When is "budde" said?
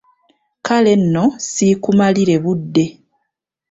2.43-2.85